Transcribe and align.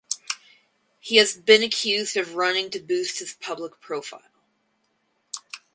He 0.99 1.17
has 1.17 1.35
been 1.37 1.61
accused 1.61 2.17
of 2.17 2.33
running 2.33 2.71
to 2.71 2.79
boost 2.79 3.19
his 3.19 3.33
public 3.35 3.79
profile. 3.79 4.23